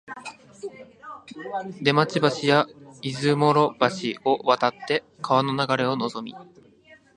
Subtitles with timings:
[1.83, 2.65] 出町橋や
[3.03, 6.33] 出雲路橋を渡って川の流れをのぞみ、